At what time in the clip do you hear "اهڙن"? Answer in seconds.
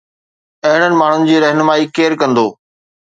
0.69-0.93